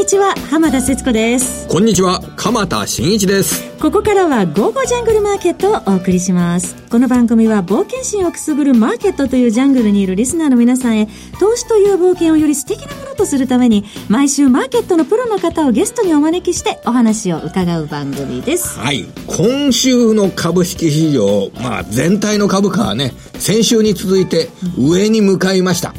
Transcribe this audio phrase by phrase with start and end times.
[0.00, 1.68] にちは浜田節子です。
[1.68, 3.70] こんにちは鎌田新一です。
[3.80, 6.74] ここからは午後ジャングルマーケットをお送りします。
[6.88, 11.06] この番組は冒険心をくすぐるマーケットというジャングルにいるリスナーの皆さんへ
[11.38, 18.78] 投資という冒険をより素敵なものとするために毎週マーケットのプロの方をゲストにお招きしてお話を伺う番組です。
[18.78, 24.48] はい今週の株式市場まあ全体の株価はね先週に続いて
[24.78, 25.92] 上に向かいました。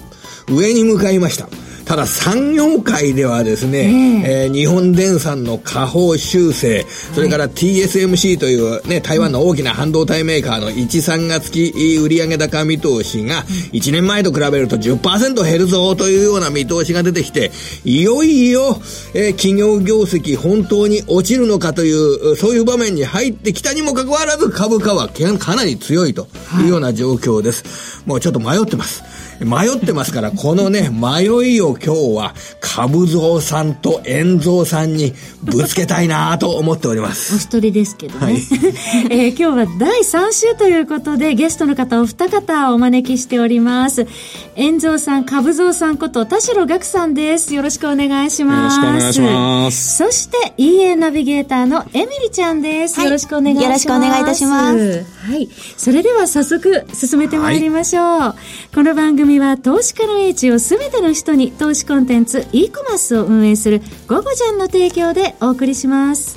[0.50, 1.48] 上に向かいました
[1.86, 17.52] ただ産業界ではですね、えー、えー、日本電産の下方修正、それから TSMC というね、台湾の大きな半導体メーカーの1、3月期売上高見通しが1年前と比べると10%減るぞというような見通しが出てきて、
[17.84, 18.78] いよいよ、
[19.14, 26.28] えー、企業業績本当に落ちるのかという、そういう場面に入ってきたにもかかわらず株価はかなり強いと
[26.62, 27.64] いうような状況です。
[27.64, 29.04] はい、もうちょっと迷ってます。
[29.46, 31.26] 迷ってますから、このね、迷
[31.56, 37.36] いを今日は、株蔵さんと円蔵さんにぶつけたいなと思っております。
[37.36, 38.26] お一人ですけどね。
[38.26, 38.36] はい、
[39.10, 44.08] えー、今日は第3週ということで、ゲストの方お二方をお招きしております。
[44.56, 47.54] 円蔵さん、株蔵さんこと田代岳さんです。
[47.54, 48.78] よろしくお願いします。
[48.80, 49.98] よろしくお願いします。
[49.98, 52.98] そして EA ナビゲーターのエミリちゃんです。
[52.98, 53.64] はい、よろしくお願いします。
[53.66, 55.06] よろしくお願いいたします。
[55.28, 55.50] はい。
[55.78, 58.06] それでは早速進めてまいりましょう。
[58.06, 58.36] は
[58.72, 66.36] い、この番組は投資家の英知をすべての人に投資コンテンツ e コマースを運営するゴゴジャンの提供でお送りします。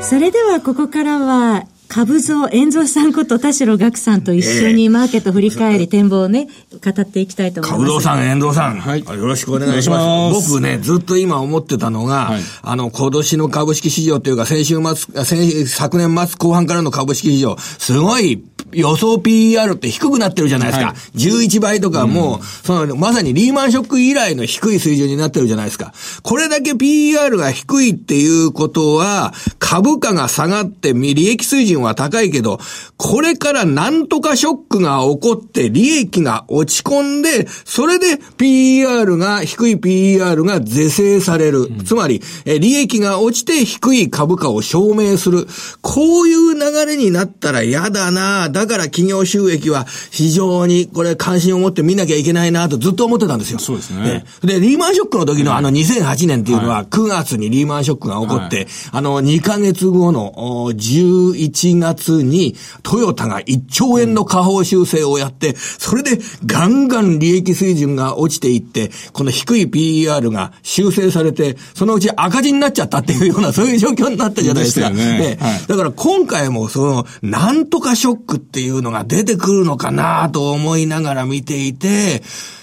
[0.00, 7.82] それではここからは株蔵、円蔵さんこと田代岳さんと一緒にマーケット振り返り、展望をね、語っていきたいと思います。
[7.82, 10.50] 株蔵さん、円蔵さん、はい、よろしくお願いします。
[10.52, 18.40] 僕ね、ずっと今思ってたのが、はい、あの、今年の株式市場というか、先週末、先昨年末後半からの株式市場、すごい
[18.72, 20.86] 予想 PER って低くなってるじゃないですか。
[20.86, 25.92] はい、11倍とかもう、うん、その、まさにリーマンショック以来の低い水準になってるじゃないですか。
[26.22, 32.58] これだけ PER が低いっていうことは、株価が下がって利益水準は高いけど、
[32.96, 41.62] これからなんとかショックが起こって利益が落ち込んで、それで PER が、低い PER が是正される。
[41.62, 45.46] うん、つまり、利益が落ちて低い株価を証明する。
[45.80, 53.58] こういう流れになったら嫌だなだから企業収益は非常にこれ関心を持って見なきゃいけないなとずっと思ってたんですよ。
[53.58, 54.24] そうですね。
[54.42, 60.32] で、リーマンショックの時のあの2008年っていうのは9月にリーマンショックが起こって、あの2ヶ月後の
[60.72, 74.90] 11月にトヨタが1兆円の下方修正をやって、それでガンガン利益水準が落ちていって、この低い PER が修正されて、そのうち赤字になっちゃったっていうような、そういう状況になったじゃないですか。
[74.90, 82.20] ね、はい、だから今回もその、なんとかショックってっていうのが出てくるのかなと思いながら見ていて、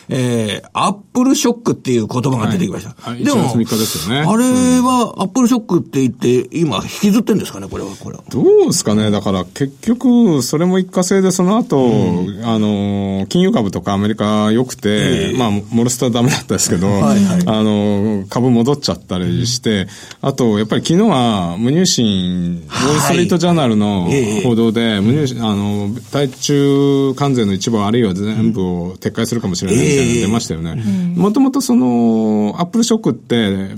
[0.09, 2.95] えー、アップルショックっていう言葉が出てきました。
[2.97, 4.44] はい、でも、ですよね、あれ
[4.79, 8.23] は、アップルショックって言って、今、引きずってんですかね、これは、これは。
[8.29, 19.88] どうですかね、だから結局、それも一過性で、その後、うん、あの、金融株とかアメリカ良くて、えー、まあ、モルスターダメだったですけど、はいはい、あの、株戻っちゃったりして、
[20.22, 24.09] あと、やっぱり昨日は、無入信、ウォールストリートジャーナルの
[24.44, 30.81] 報道で、無入信、あの、対中関税の一部あるいは全部を撤回するかもしれない、たいなの出ましたよね。
[31.16, 33.69] もともとその、アップルショックって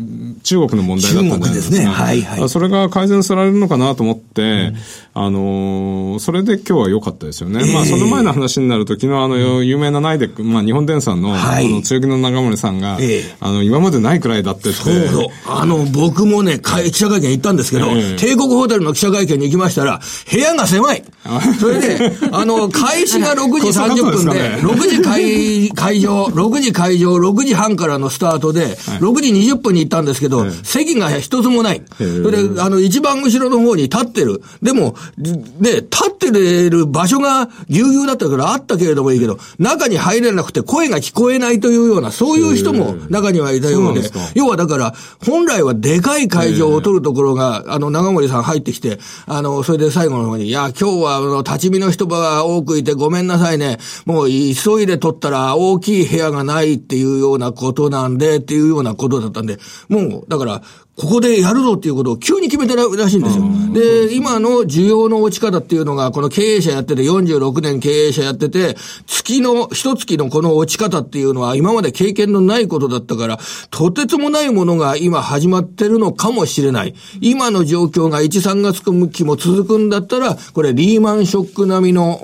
[0.43, 1.75] 中国の問題だったんじゃないですか。
[1.75, 1.85] ですね。
[1.85, 2.49] はいはい。
[2.49, 4.73] それが改善されるのかなと思って、
[5.21, 7.59] あの、それで今日は良かったですよね。
[7.73, 12.97] まあその前の話になると、昨日あの、有名なナイデック、まあ日本電産の、あの、強気の長森さんが、
[13.39, 14.77] あの、今までないくらいだってって。
[15.07, 15.27] そう。
[15.45, 17.87] あの、僕もね、記者会見行ったんですけど、
[18.17, 19.99] 帝国ホテルの記者会見に行きましたら、
[20.31, 21.03] 部屋が狭い。
[21.59, 31.81] それで、あの、開始が6時30分で、6時会会場場、6時会場、6時半からのスタートで、はい、6時20分に行ったんですけど、はい、席が一つもない。
[31.97, 34.41] それで、あの、一番後ろの方に立ってる。
[34.61, 44.93] でも、で、立ってる場所がぎゅうぎゅうだったからあったけれどもいいけど、中に入れなくて声が聞こえないというような、そういう人も中にはいたようで、要はだから、
[45.25, 53.77] 本来はでかい会場を取るところが、あの、長森さん入ってきて、あの、それで最後の方に、いや、今日は、あの、立ち見の人が多くいてごめんなさいね。
[54.05, 60.61] もう急いで取ったら大きい部屋がないっていうようなことなんで、っていうようなことだったんで、もう、だから、
[60.99, 63.45] ここでやるぞっていうことを急に決めてるらしいんですよ。
[63.73, 68.75] で、今の需要の落ち方っていうのが、この経営者やってて、46年経営者やってて、
[69.07, 76.93] 月の、一月のこの落ち方っていうのは、今まで経験のないことだったから、とてつもないものが今始まってるのかもしれない。
[77.21, 82.19] 今の状況が1、3月期も続くんだったら、これリーマンショック並みの、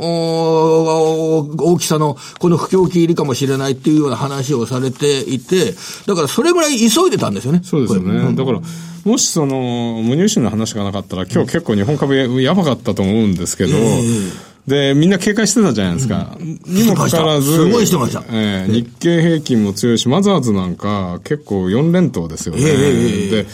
[1.57, 5.73] 大きさの、この不況期入りかもしれないっていうような話をされていて、
[6.07, 7.61] だからそれぐらい急いでたんですよね。
[7.63, 8.35] そうですよね。
[8.35, 8.61] だから、
[9.03, 13.73] もしその、無入試の話がなかったら、今日結構日本株やばかったと思うんですけど、
[14.67, 16.35] で、みんな警戒してたじゃないですか。
[16.39, 18.23] にもかかわらず、すごいしてました。
[18.31, 22.61] えー、日経平均も強いし、マザーズなんか結構4連投ですよね。
[22.61, 23.45] で、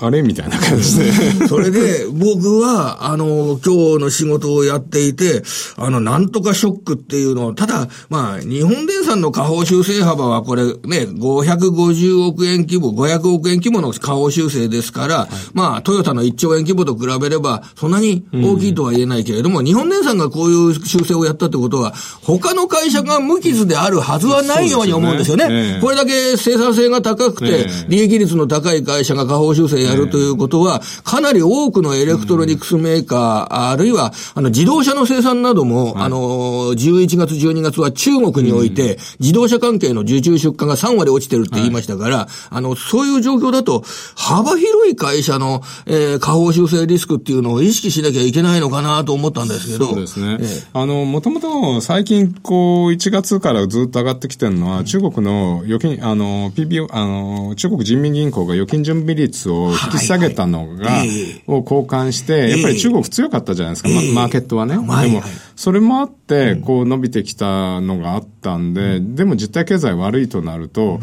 [0.00, 0.22] あれ？
[0.22, 1.12] みたいな感じで。
[1.48, 5.42] それで、僕は、あの、今日の仕事をやっていて、
[5.76, 25.48] あの、なんとかショックっていうのを、ただ、まあ、日本電産の下方修正幅はこれね、550億円規模、500億円規模の下方修正ですから、はい、まあ、トヨタの1兆円規模と比べれば、そんなに大きいとは言えないけれども、うん、日本電産がこういう修正をやったってことは、他の会社が無傷であるはずはないように思うんですよね。
[25.48, 25.78] ね。
[25.80, 43.84] これだけ生産性が高くて、利益率の高い会社が下方修正やるということは、かなり多くのエレクトロニクスメーカー、あるいは、あの、自動車の生産なども、あの、11月、12月は中国において、自動車関係の受注出荷が3割落ちてるって言いましたから、あの、そういう状況だと、
[44.16, 49.86] 幅広い会社の、えー、下方修正リスクっていうのを意識しなきゃいけないのかなと思ったんですけど。
[49.86, 50.38] そうですね。
[50.40, 61.02] ええ、あの、もともと最近、こう、1月からずっと上がってきてるのは、中国の預金、あの、 PBOC、あの、中国人民銀行が預金準備率を引き下げたのが、
[61.46, 64.74] を交換して、やっぱり中国強かったじゃないですか、マーケットはね。
[64.74, 65.22] でも、
[65.56, 71.00] それもあって、こう伸びてきたのがあったんで、でも実体経済悪いとなると、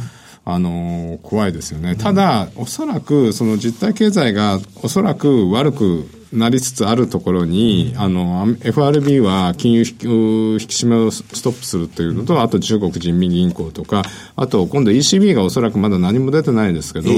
[0.47, 1.95] あの怖いですよね。
[1.95, 14.03] ただ、おそらく、その実体経済がおそらく悪くなりつつあるところに、あの、FRB は金融引き締めをストップするというのと、あと中国人民銀行とか、
[14.35, 17.09] あと今度 ECB がおそらくまだ何も出てないですけど、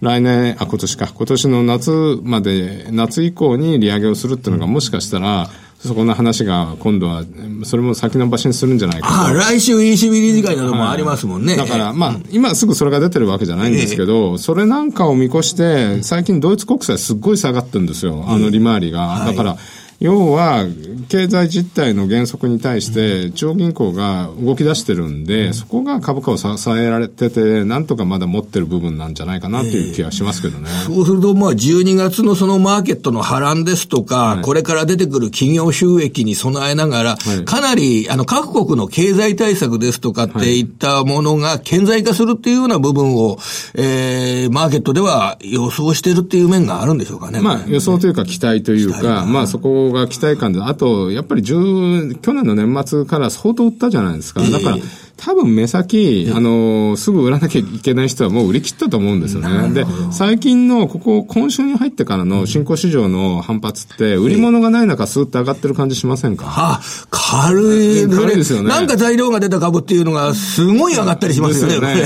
[0.00, 5.48] 来年、あ、今年か、今年の夏まで、夏以降に利上げをするっていうのがもしかしたら、
[5.86, 7.24] そこの話が今度は、
[7.64, 11.56] それも先延ばしにするんじゃないかああ、来週 ECB 理事会などもありますもんね。
[11.56, 18.24] はい、だから、まあ、今すぐそれが出てるわけじゃないんですけど、それなんかを見越して、最近ドイツ国債すっごい下がってるんですよ。
[18.28, 19.24] あの利回りが。
[19.24, 19.56] だから、
[20.00, 20.64] 要は、
[21.10, 30.70] 経済実態の原則に対して、中央銀行が動き出してるんで、そこが株価を支えられてて、なんとかまだ持ってる部分なんじゃないかなという気はしますけどね。
[30.70, 43.36] えー、そうすると、まあ、12月のそのマーケットの波乱ですとか、はい、これから出てくる企業収益に備えながら、はい、かなり、あの、各国の経済対策ですとかっていったものが顕在化するっていうような部分を、
[43.74, 47.42] えー、マーケットでは予想してるっていう面があるんでしょうかね。
[47.42, 54.40] まあ、予想というか期待というか、まあ、そこが期待感で、あと、やっぱり去年の年末から相当売ったじゃないですか。
[54.40, 54.76] だから、
[55.22, 59.68] 多分目先、あの、すぐ売らなきゃいけない人はもう売り切ったと思うんですよね。
[59.74, 66.46] で、最近の、ここ、今週に入ってからの新興市場の反発って、売り物がない中、スーッと上がってる感じしませんか？
[66.46, 66.80] はあ、
[67.10, 67.58] 軽
[68.04, 68.70] い、軽いですよね。
[68.70, 71.74] なんか材料が出た株っていうのが、すごい上がったりしますよね。
[71.76, 71.98] よね。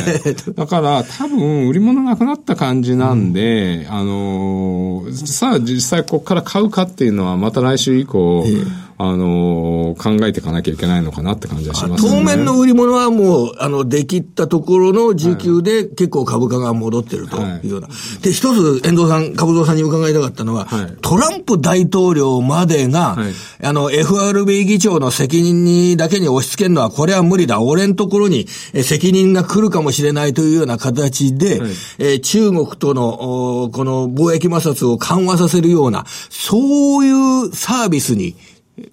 [0.57, 12.11] だから、多分、売り物なくなった感じなんで、うん、あの、さあ、実際ここから買うかっていうのは、また来週以降、えーあのー、考えていかなきゃいけないのかなって感じがしますね。
[12.11, 17.89] 当面の売り物はもう、あの、できったところの需給で結構株価が戻ってるというような。
[17.89, 23.33] はい、で、一つ、遠藤さん、株蔵さんに伺いたかったのは、はい、トランプ大統領までが、はい、
[23.67, 27.61] あの、FRB 議長の責任にだけに押し付けるのは、これは無理だ。
[27.61, 37.11] 俺のところに責任が来るかもしれないというような形で、はい、え中国との、この貿易摩擦を緩和させるような、そうい
[37.49, 38.37] うサービスに、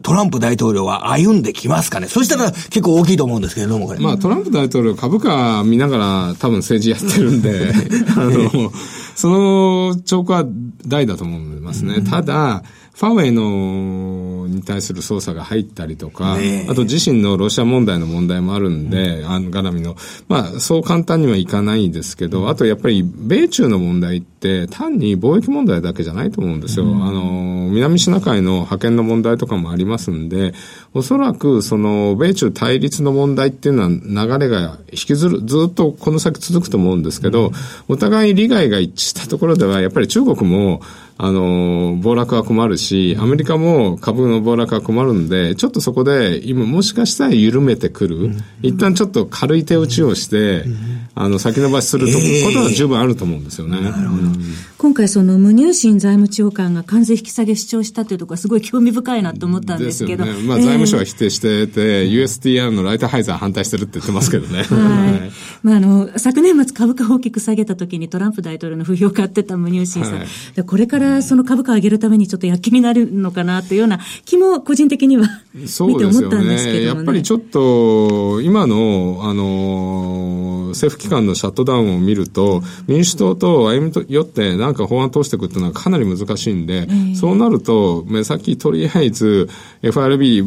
[0.04, 2.08] トランプ大統領は歩んできますかね？
[2.08, 4.00] そしたら結構大きいと思うんですけれども、これ。
[4.00, 7.74] まあ、トランプ大統領株価見ながら多分政治やってるんで、
[8.16, 8.72] あの、
[9.16, 10.46] その兆候は
[10.86, 12.02] 大だと思いますね。
[12.02, 16.38] ただ、ファーウェイのに対する捜査が入ったりとか、
[16.70, 19.96] あと自身のロシア問題の問題もあるんで、あの絡みの、
[20.28, 26.86] まあ、そう簡単にはいかないんですけど、あとやっぱり米中の問題って単に貿易問題だけじゃないと思うんですよ。
[26.86, 30.54] あの、南シナ海の覇権の問題とかもありますんで、
[30.94, 37.52] おそらくその米中対立の問題っていうのは流れが引きずる、ずっとこの先続くと思うんですけど、
[37.88, 40.82] お互い利害が一致したところでは、やっぱり中国も
[41.24, 48.32] あの、暴落は困るし、アメリカも株の暴落は困るんで、ちょっとそこで、今もしかしたら緩めてくる。
[48.62, 50.66] 一旦ちょっと軽い手打ちをして、
[51.14, 53.78] あの、先延ばしすることは十分あると思うんですよね。
[53.82, 54.36] えー、
[54.78, 60.26] 今回その無入信財務長官が関税引き下げ主張したというところはすごい興味深いなと思ったんですけど。
[60.26, 64.64] ね、まあ、財務省は否定してて、USTR のライトハイザー反対してるって言ってますけどね。
[64.64, 65.32] はい。
[65.64, 70.14] まあ、あの、昨年末株価を大きく下げた時にトランプ大統領の不評を買ってた無入信さん。
[70.20, 76.86] はい、これからその株価を上げるためにちょっと躍起になるのかなというような気も個人的には見て思ったんですけどね。
[76.86, 89.50] やっぱりちょっと、今の、あの、政府機関のシャットダウンを見ると、民主党と歩み寄ってなんか法案通していくっていうのはかなり難しいんで、そうなると、目先とりあえず
[89.82, 90.44] FRB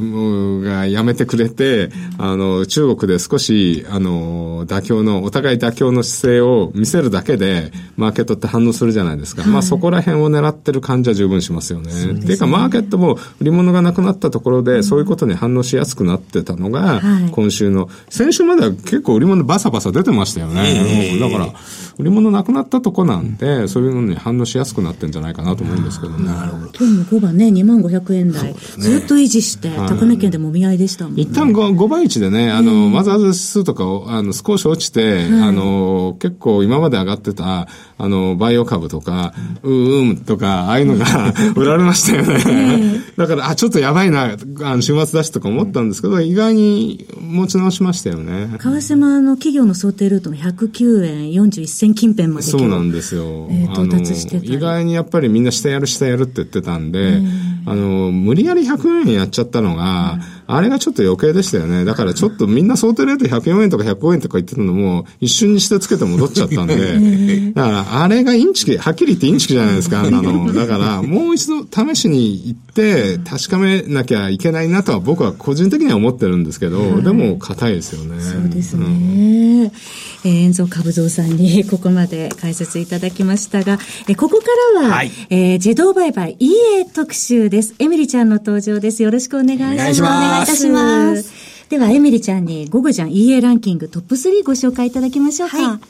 [0.64, 9.42] がやめてくれて、あの、中国で少し、あの、妥協の、お互い妥協の姿勢を見せるだけで、マーケットって反応するじゃないですか。
[9.42, 11.84] はい、まあそこら辺を狙ってる感じは十分しますよね。
[11.84, 12.12] ね。
[12.12, 17.00] っていうか、マーケットも売り物がなくなったところで、そういうことに反応しやすくなってたのが、
[17.32, 21.18] 今週の、先週までは結構売り物バサバサ出てましたよね。
[21.20, 21.52] だから、
[21.98, 26.26] 売り物なくなったとこなんで、そういうのに反応しやすくなってんじゃないかなと思うんですけどね。
[26.26, 26.72] なるほど。
[26.78, 31.22] 今日の5番ね、2万500円台、ずっと維持して、高値圏でもみ合いでしたもんね。
[31.22, 39.32] 一旦 5, 5倍値でね、あの、マザーズ指数とかを、あの、少し落ちて、あの、結構今まで上がってた、あの、バイオ株とか、
[39.62, 43.00] うーんとか、ああいうのが売られましたよね。
[43.16, 48.48] だから、あ、ちょっとやばいな、あの、週末だしとか思ったんですけど、意外に持ち直しましたよね。
[48.58, 53.46] 為替もあの、企業の想定ルートの109円41銭近辺までそうなんですよ。
[53.50, 57.20] えー、到達して意外にやっぱりみんな下やる下やるって言ってたんで、
[57.66, 61.84] あの、無理やり104円やっちゃったのが、あれがちょっと余計でしたよね。
[61.84, 70.52] だからちょっとみんな想定レート104円とか105円とか言ってたのも、一瞬にしてつけて戻っちゃったんで、 だからあれがインチキ、はっきり言ってインチキじゃないですか、あんなの。
[70.52, 78.20] だから、もう一度試しに行って、確かめなきゃいけないなとは僕は個人的には思ってるんですけど、でも硬いですよね。
[78.20, 78.84] そうですね。
[78.84, 83.78] うんえー、遠蔵株蔵さんに ここまで解説いただきましたが、
[84.08, 84.46] えー、ここか
[84.80, 87.74] らは、はい、えー、自動売買 EA 特集です。
[87.78, 89.02] エミリちゃんの登場です。
[89.02, 89.74] よろしくお願いします。
[89.74, 90.12] お願いします。
[90.12, 91.54] お願いいたします。
[91.68, 95.56] では、エミリちゃんに、午後じゃん EA ランキングトップ3ご紹介いただきましょうか。
[95.56, 95.80] はい。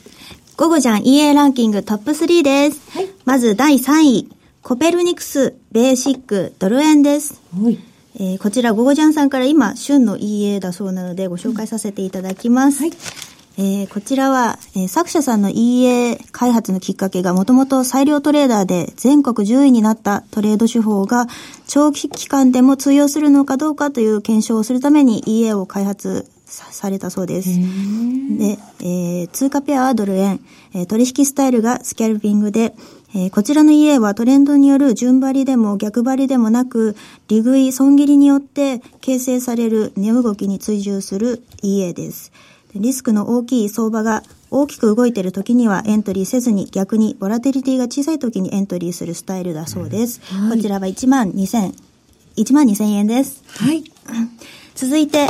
[0.56, 2.80] 午後じゃん EA ランキングトップ3です。
[2.90, 3.08] はい。
[3.24, 4.28] まず第3位、
[4.62, 7.40] コペルニクス、ベーシック、ドル円です。
[7.60, 7.78] はい。
[8.16, 12.82] えー、こちら、ゴゴジャンさんから今、旬の EA だそうなので、ご紹介させていただきます。
[12.82, 12.92] はい。
[13.56, 21.26] えー、こちらは、えー、作者さんの EA 開発のきっかけがもともと裁量トレーダーで全国10位になったトレード手法が
[21.68, 27.48] 長期期間でも通用するのかどうかという検証をするために EA を開発されたそうです。
[27.48, 30.40] で、えー、通貨ペアはドル円、
[30.74, 32.74] えー、取引スタイルがスキャルピングで、
[33.14, 36.96] えー、こちらの EA はトレンドによる順張りでも逆張りでもなく、
[37.28, 42.32] 利食い、損切りによって形成される値動きに追従する EA です。
[42.74, 50.20] リスクの大きい相場が大きく動いている時にはエントリーせずに逆にボラテリティが小さい時にエントリーするスタイルだそうです。
[50.22, 51.74] はい、こちらは1万2000、
[52.36, 53.42] 1万2000円です。
[53.48, 53.84] はい。
[54.74, 55.28] 続いて、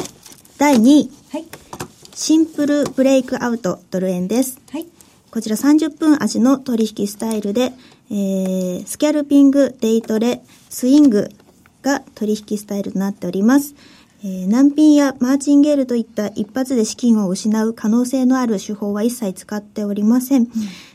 [0.58, 1.10] 第2位。
[1.30, 1.44] はい。
[2.14, 4.60] シンプルブレイクアウトドル円です。
[4.70, 4.86] はい。
[5.30, 7.72] こちら30分足の取引スタイルで、
[8.10, 11.28] えー、スキャルピング、デイトレ、スイング
[11.82, 13.74] が取引スタイルとなっております。
[14.26, 20.44] えー、難品やマーチンゲールといった一発で資金を失う可能性のある手法は一切使っておりません。
[20.44, 20.48] うん、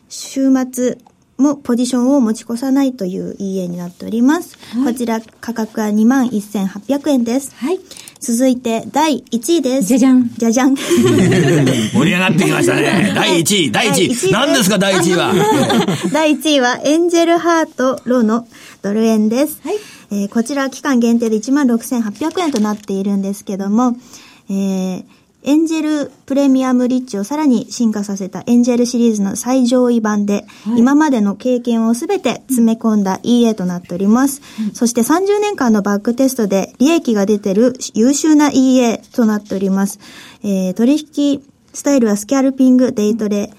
[0.09, 0.97] 週末
[1.37, 4.57] もポジションを持ち越さないという EA になっております。
[4.75, 7.55] はい、こちら価格は21,800円です。
[7.55, 7.79] はい。
[8.19, 9.87] 続いて第1位です。
[9.89, 10.29] じゃじゃん。
[10.35, 10.75] じゃじゃん。
[11.93, 13.13] 盛り上がってきましたね。
[13.15, 14.31] 第1位、第1位。
[14.31, 15.33] 何ですか、第1位は？
[16.11, 18.47] 第1位はエンジェルハートロの
[18.81, 19.59] ドル円です。
[19.63, 19.98] はい。
[20.11, 23.95] えー、こちら期間限定で16,800円となっているんですけども、
[24.49, 25.05] えー、
[25.43, 34.71] エンジェルプレミアムリッチをさらに進化させたエンジェルシリーズの最上位版で、はい、今までの経験をすべて詰め込んだ EA となっております、うん。
[34.73, 39.99] そして30年間のバックテストで利益が出てる優秀な EA となっております。
[40.43, 43.53] えー、取引スタイルはスキャルピング、デイトレ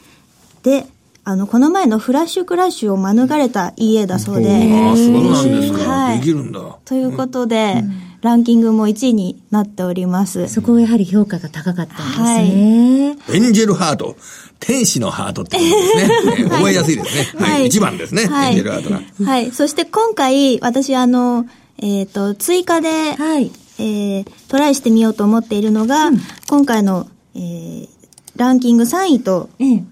[0.63, 0.87] で、
[1.25, 4.49] あの、この前のフラッシュクラッシュを免れた家だそうで。
[4.51, 5.91] ああ、そうなんですか。
[5.91, 6.19] はい。
[6.19, 6.61] できるんだ。
[6.85, 10.49] ということで、うん、ランキングも1位になっております。
[10.49, 12.25] そこはやはり評価が高かったんですね。
[12.27, 14.17] はい、エンジェルハート。
[14.61, 16.49] 天使のハートってことですね。
[16.51, 17.47] 覚えやすいですね。
[17.47, 17.67] はい。
[17.67, 18.23] 一、番ですね。
[18.23, 19.01] エンジェルハートが。
[19.25, 19.51] はい。
[19.53, 21.47] そして今回、私あの、
[21.79, 23.51] えっ、ー、と、追加で、はい。
[23.79, 27.89] えー、トライしてみようと思っているのが、うん、今回の、えー、
[28.37, 29.83] ランキング3位と、ええ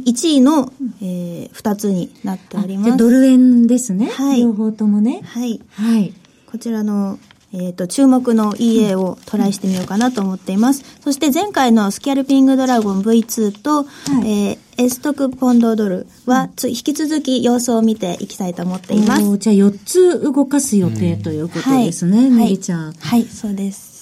[0.00, 0.72] 1位の、
[1.02, 2.96] えー、2つになっております。
[2.96, 4.06] ドル円ですね。
[4.06, 4.40] はい。
[4.40, 5.20] 両方ともね。
[5.24, 5.60] はい。
[5.70, 6.14] はい。
[6.46, 7.18] こちらの、
[7.52, 10.84] ええっ、ー、と、注目の EA をトライしてみようかなと思っています。
[11.00, 13.84] そして前回のスキャルピングドラゴン V2 と、は
[14.24, 19.38] い、えー、エストクポンドドルはつ、引き続き様子を見ていきたいと思っています。
[19.38, 22.92] じゃあ4つ動かす予定ということですね、み、り、ちゃん。
[22.92, 23.94] はい、そうです。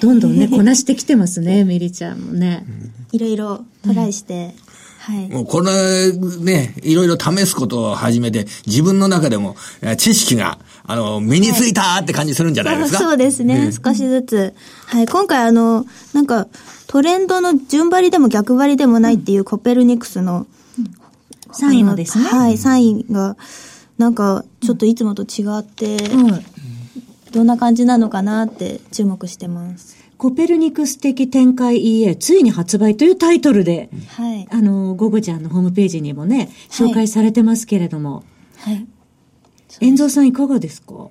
[0.00, 2.64] どんどんね、 こなしてきてますね、みりちゃんもね。
[3.12, 4.54] いろいろトライして、
[5.02, 5.28] はい。
[5.28, 9.56] もうこれね、いろいろ試すことを始めて、自分の中でも
[9.98, 14.54] 知識が、あの、身についたって感じするんじゃないですか、はい、そうですね、少しずつ。
[14.86, 16.46] はい、今回あの、なんか、
[16.86, 20.46] トレンドの順張りでも逆張りでもないっていうコペルニクスの、
[21.50, 22.24] 3位のですね。
[22.24, 23.36] はい、3位が、
[23.98, 26.44] なんか、ちょっといつもと違って、うん、
[27.32, 29.96] どんな感じなのかなって注目してます。
[30.18, 38.22] コペルニクス的展開 EA ついに発売というタイトルで、はい、あの、ゴゴちゃんのホームページにもね、紹介されてますけれども。
[38.58, 38.86] はい。
[39.80, 41.08] 遠蔵さんいかがですか？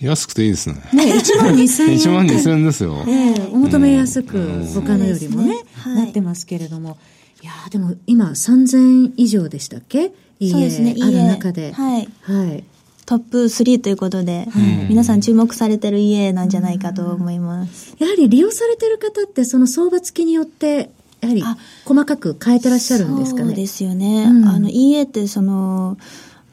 [0.00, 0.74] 安くていいですね。
[0.92, 1.98] ね、1万2000円。
[1.98, 3.04] 1万2000円ですよ。
[3.06, 5.54] ええお求めやすく、他のよりもね、
[5.86, 6.98] なってますけれども。
[7.42, 10.08] いやでも今3000以上でしたっけ？
[10.08, 11.72] そうですね、ある中で。
[11.72, 12.08] はい。
[12.22, 12.64] はい。
[13.10, 14.46] トップ3ということで、
[14.88, 17.96] 皆さん注目されてる家なんじゃないかと思います。
[17.98, 20.90] やはり利用されてる方って、その相場付きによって、
[21.20, 21.42] やはり
[21.84, 23.46] 細かく変えてらっしゃるんですかね？
[23.48, 24.26] そうですよね。
[24.26, 25.98] うん、あの、EA ってその、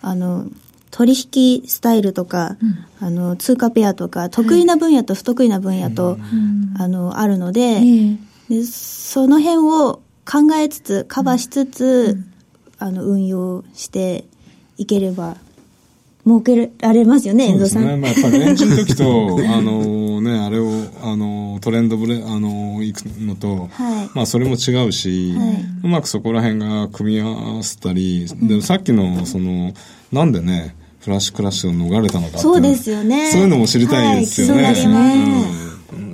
[0.02, 0.48] あの、
[0.90, 6.20] 取引スタイルとか、うん、あの、通貨ペアとか、得意な分野と不得意な分野と、はい、
[6.80, 7.82] あの、あるので、
[8.50, 12.18] で、その辺を考えつつ、カバーしつつ、
[12.80, 14.26] うん、あの、運用して
[14.78, 15.38] いければ
[16.28, 17.84] 設けられますよね、遠藤さん。
[17.84, 18.02] そうですね。
[18.02, 20.70] まあ、やっぱりレンジの時と、 あのね、あれを、
[21.02, 29.74] あの、トレンドブレ、あの、いくのと、はい、まあ、それも違うし、はい、うまくそこら辺が組み合わせたり、でもさっきの、その、
[30.12, 33.32] なんでね、フラッシュクラッシュを逃れたのかそうですよね。
[33.32, 34.64] そういうのも知りたいですよね。
[34.64, 35.52] はい、そうですね。
[35.62, 35.68] うん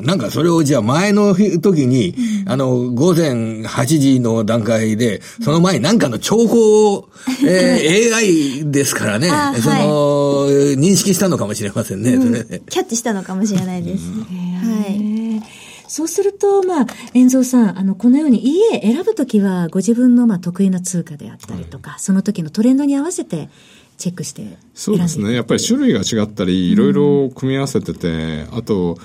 [0.03, 2.13] なんかそれをじゃあ前の時に、
[2.45, 7.09] あの、午前8時の段階で、その前に何かの情報を、
[7.45, 9.29] えー、AI ですからね、
[9.61, 10.47] その、
[10.77, 12.61] 認識したのかもしれませんね、それで。
[12.69, 14.03] キャッチしたのかもしれないです。
[14.03, 15.43] はい。
[15.87, 23.49] そうすると、まあ、遠蔵さん、あの、このように家選ぶときは、ご自分の、まあ、得意な通貨であったりとか、はい、その時のトレンドに合わせて、
[23.97, 25.33] チェックしてそうですね。
[25.33, 28.97] やっぱり種類が違ったり、いろいろ組み合わせてて、あと、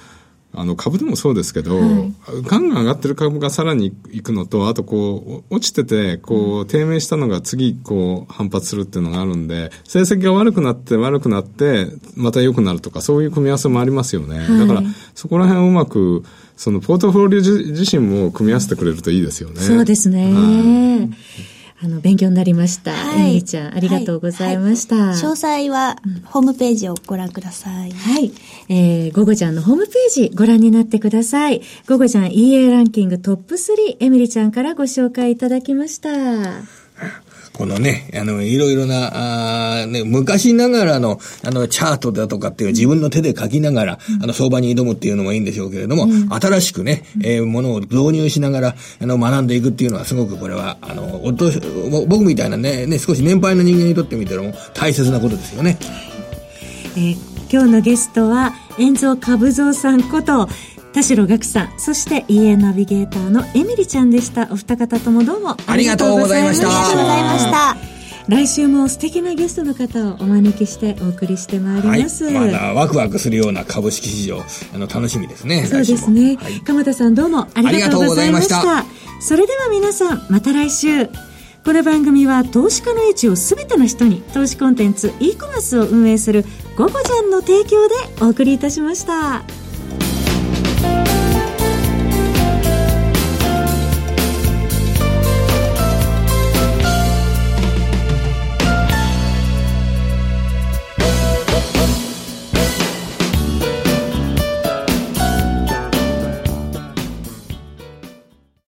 [0.59, 14.39] あの株でもそうですけど、はい、ガンガン上がってる株がさらにいくのと、あとこう、落ちてて、こう、低迷したのが次、こう、反発するっていうのがあるんで、成績が悪くなって悪くなって、また良くなるとか、そういう組み合わせもありますよね。
[14.39, 14.83] はい、だから、
[15.15, 16.25] そこら辺をうまく、
[16.57, 19.61] そのポートフォリオ自身も組み合わせてくれるといいですよね。
[19.61, 20.33] そうですね。
[20.33, 22.93] はいあの、勉強になりました。
[22.93, 23.31] はい。
[23.31, 24.97] えみちゃん、ありがとうございました。
[24.97, 27.93] はいはい、詳細は、ホームページをご覧ください。
[27.93, 28.33] はい。
[28.69, 31.63] えー、ゴゴちゃんのホームページご覧になってください。
[31.89, 36.78] ゴゴちゃん EA ランキングトップ3、エミリちゃんからご紹介いただきました。
[37.59, 51.51] このね、あの、いろいろな、あね、昔ながらの、あの、チャートだとかっていう自分の手で書きながら、うん、あの、相場に挑むっていうのもいいんでしょうけれども、うん、新しくね、えー、ものを導入しながら、あの、学んでいくっていうのはすごくこれは、あの、おと
[52.07, 55.79] 僕みたいなね、ね、少し年配の人間にとってみても大切なことですよね。
[56.97, 57.17] えー、
[57.51, 60.49] 今日のゲストは、遠蔵株蔵さんこと、
[60.93, 64.49] 田代岳さん、そして EA ナビゲーターのエミリちゃんでした。
[64.51, 66.69] お二方ともどうもありがとうございました。
[66.69, 67.99] ありがとうございました。
[68.29, 72.25] 来週も素敵なゲストの方をお招きしてお送りしてまいります。
[72.25, 74.43] はい、まだワクワクするような株式市場、
[74.75, 75.65] あの、楽しみですね。
[75.65, 76.37] そうですね。
[76.37, 78.85] はい、鎌田さんどうもありがとうございました。
[79.21, 81.09] それでは皆さん、また来週。
[81.65, 86.45] この番組は投資家の位置をすべての人に投資コンテンツ e コマースを運営する
[86.77, 89.43] ゴゴちゃんの提供でお送りいたしました。